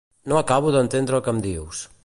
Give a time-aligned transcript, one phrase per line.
[0.31, 1.87] No acabo d'entendre el que em dius.